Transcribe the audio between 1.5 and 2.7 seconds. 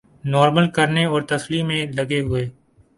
میں لگے ہوئے